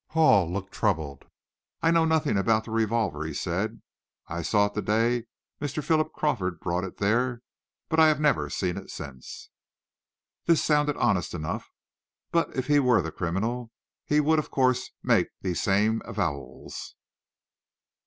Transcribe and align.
Hall 0.17 0.51
looked 0.51 0.71
troubled. 0.71 1.25
"I 1.83 1.91
know 1.91 2.05
nothing 2.05 2.35
about 2.35 2.65
that 2.65 2.71
revolver," 2.71 3.23
he 3.23 3.35
said. 3.35 3.83
"I 4.25 4.41
saw 4.41 4.65
it 4.65 4.73
the 4.73 4.81
day 4.81 5.25
Mr. 5.61 5.83
Philip 5.83 6.11
Crawford 6.11 6.59
brought 6.59 6.83
it 6.83 6.97
there, 6.97 7.43
but 7.87 7.99
I 7.99 8.07
have 8.07 8.19
never 8.19 8.49
seen 8.49 8.77
it 8.77 8.89
since." 8.89 9.51
This 10.47 10.59
sounded 10.63 10.97
honest 10.97 11.35
enough, 11.35 11.69
but 12.31 12.49
if 12.55 12.65
he 12.65 12.79
were 12.79 13.03
the 13.03 13.11
criminal, 13.11 13.69
he 14.03 14.19
would, 14.19 14.39
of 14.39 14.49
course, 14.49 14.89
make 15.03 15.27
these 15.43 15.61
same 15.61 16.01
avowals. 16.03 16.95